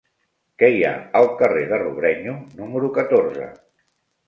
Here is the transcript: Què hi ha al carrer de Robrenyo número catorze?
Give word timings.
Què 0.61 0.69
hi 0.75 0.79
ha 0.87 0.93
al 1.19 1.29
carrer 1.41 1.67
de 1.73 1.79
Robrenyo 1.83 2.35
número 2.63 2.93
catorze? 2.99 3.49